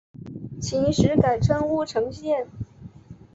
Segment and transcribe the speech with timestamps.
[0.59, 2.47] 秦时改称乌程县。